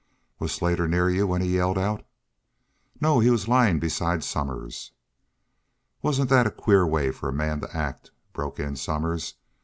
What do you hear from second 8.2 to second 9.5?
broke in Somers.